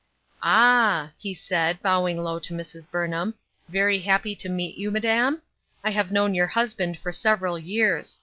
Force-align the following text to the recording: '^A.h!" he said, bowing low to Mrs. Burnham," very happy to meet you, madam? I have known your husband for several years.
'^A.h!" 0.41 1.11
he 1.19 1.35
said, 1.35 1.79
bowing 1.83 2.17
low 2.23 2.39
to 2.39 2.55
Mrs. 2.55 2.89
Burnham," 2.89 3.35
very 3.69 3.99
happy 3.99 4.35
to 4.37 4.49
meet 4.49 4.75
you, 4.75 4.89
madam? 4.89 5.43
I 5.83 5.91
have 5.91 6.11
known 6.11 6.33
your 6.33 6.47
husband 6.47 6.97
for 6.97 7.11
several 7.11 7.59
years. 7.59 8.19